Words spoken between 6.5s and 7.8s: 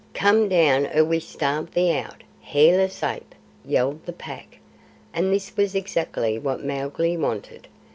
Mowgli wanted.